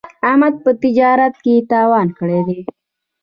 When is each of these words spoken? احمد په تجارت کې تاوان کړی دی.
احمد 0.29 0.53
په 0.63 0.71
تجارت 0.83 1.35
کې 1.43 1.53
تاوان 1.71 2.07
کړی 2.19 2.39
دی. 2.47 2.59